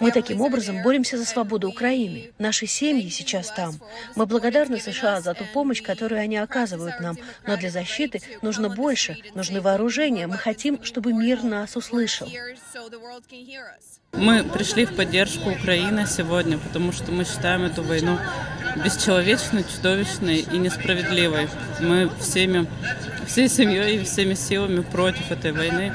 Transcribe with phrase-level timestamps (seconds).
[0.00, 2.32] Мы таким образом боремся за свободу Украины.
[2.38, 3.80] Наши семьи сейчас там.
[4.14, 7.16] Мы благодарны США за ту помощь, которую они оказывают нам.
[7.46, 10.26] Но для защиты нужно больше, нужны вооружения.
[10.26, 12.28] Мы хотим, чтобы мир нас услышал.
[14.12, 18.18] Мы пришли в поддержку Украины сегодня, потому что мы считаем эту войну
[18.84, 21.48] бесчеловечной, чудовищной и несправедливой.
[21.80, 22.66] Мы всеми,
[23.26, 25.94] всей семьей и всеми силами против этой войны.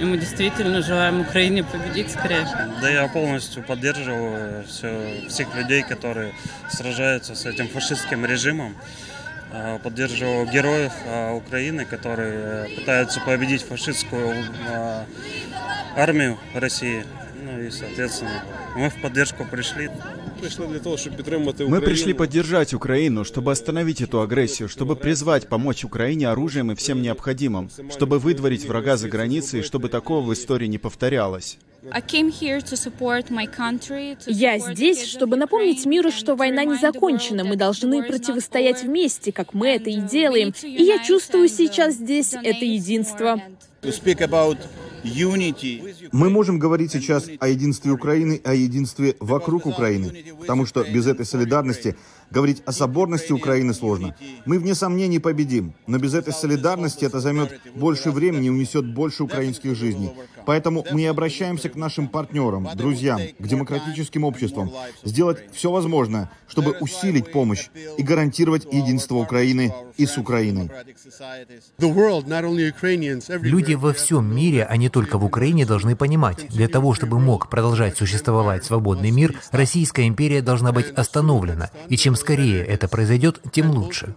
[0.00, 2.46] И мы действительно желаем Украине победить скорее.
[2.80, 6.32] Да я полностью поддерживаю все, всех людей, которые
[6.70, 8.76] сражаются с этим фашистским режимом.
[9.50, 15.04] А, поддерживаю героев а, Украины, которые пытаются победить фашистскую а,
[15.96, 17.04] армию России.
[17.50, 18.44] Ну и, соответственно,
[18.76, 19.88] мы в поддержку пришли.
[21.66, 27.00] Мы пришли поддержать Украину, чтобы остановить эту агрессию, чтобы призвать помочь Украине оружием и всем
[27.00, 31.58] необходимым, чтобы выдворить врага за границей, чтобы такого в истории не повторялось.
[34.26, 37.44] Я здесь, чтобы напомнить миру, что война не закончена.
[37.44, 40.52] Мы должны противостоять вместе, как мы это и делаем.
[40.62, 43.40] И я чувствую сейчас здесь это единство.
[46.12, 51.26] Мы можем говорить сейчас о единстве Украины, о единстве вокруг Украины, потому что без этой
[51.26, 51.96] солидарности
[52.30, 54.14] Говорить о соборности Украины сложно.
[54.44, 55.72] Мы, вне сомнений, победим.
[55.86, 60.10] Но без этой солидарности это займет больше времени и унесет больше украинских жизней.
[60.44, 64.70] Поэтому мы и обращаемся к нашим партнерам, друзьям, к демократическим обществам,
[65.04, 70.70] сделать все возможное, чтобы усилить помощь и гарантировать единство Украины и с Украиной.
[73.40, 77.50] Люди во всем мире, а не только в Украине, должны понимать, для того, чтобы мог
[77.50, 81.68] продолжать существовать свободный мир, Российская империя должна быть остановлена.
[81.90, 84.14] И чем скорее это произойдет, тем лучше.